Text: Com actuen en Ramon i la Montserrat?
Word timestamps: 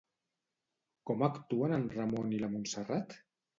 Com 1.09 1.21
actuen 1.27 1.77
en 1.79 1.85
Ramon 1.99 2.35
i 2.39 2.43
la 2.47 2.53
Montserrat? 2.57 3.19